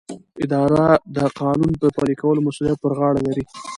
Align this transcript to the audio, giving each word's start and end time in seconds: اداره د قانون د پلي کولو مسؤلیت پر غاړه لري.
اداره 0.43 0.87
د 1.15 1.17
قانون 1.39 1.71
د 1.83 1.85
پلي 1.95 2.15
کولو 2.21 2.39
مسؤلیت 2.47 2.77
پر 2.81 2.91
غاړه 2.99 3.19
لري. 3.27 3.43